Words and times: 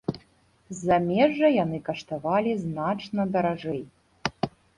З 0.77 0.77
замежжа 0.87 1.51
яны 1.63 1.77
каштавалі 1.89 2.57
значна 2.65 3.27
даражэй. 3.37 3.81